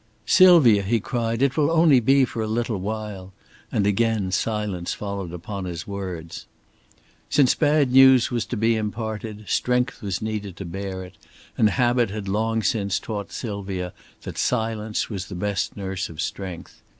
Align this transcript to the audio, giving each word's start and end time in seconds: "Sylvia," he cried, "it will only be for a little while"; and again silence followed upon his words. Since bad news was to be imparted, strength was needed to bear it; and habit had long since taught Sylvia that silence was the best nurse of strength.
"Sylvia," 0.25 0.81
he 0.81 0.99
cried, 0.99 1.43
"it 1.43 1.55
will 1.55 1.69
only 1.69 1.99
be 1.99 2.25
for 2.25 2.41
a 2.41 2.47
little 2.47 2.79
while"; 2.79 3.33
and 3.71 3.85
again 3.85 4.31
silence 4.31 4.95
followed 4.95 5.31
upon 5.31 5.65
his 5.65 5.85
words. 5.85 6.47
Since 7.29 7.53
bad 7.53 7.91
news 7.91 8.31
was 8.31 8.47
to 8.47 8.57
be 8.57 8.75
imparted, 8.75 9.47
strength 9.47 10.01
was 10.01 10.19
needed 10.19 10.57
to 10.57 10.65
bear 10.65 11.03
it; 11.03 11.17
and 11.55 11.69
habit 11.69 12.09
had 12.09 12.27
long 12.27 12.63
since 12.63 12.97
taught 12.99 13.31
Sylvia 13.31 13.93
that 14.23 14.39
silence 14.39 15.07
was 15.07 15.27
the 15.27 15.35
best 15.35 15.77
nurse 15.77 16.09
of 16.09 16.19
strength. 16.19 16.81